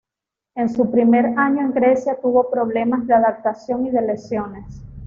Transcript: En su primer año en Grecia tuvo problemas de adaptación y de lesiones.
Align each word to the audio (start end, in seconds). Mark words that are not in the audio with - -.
En 0.55 0.67
su 0.67 0.89
primer 0.89 1.27
año 1.37 1.61
en 1.61 1.73
Grecia 1.73 2.19
tuvo 2.19 2.49
problemas 2.49 3.05
de 3.05 3.13
adaptación 3.13 3.85
y 3.85 3.91
de 3.91 4.01
lesiones. 4.01 4.81